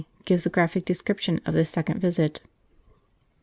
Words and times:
gives 0.25 0.47
a 0.47 0.49
graphic 0.49 0.83
description 0.83 1.39
of 1.45 1.53
this 1.53 1.69
second 1.69 1.99
visit. 2.01 2.41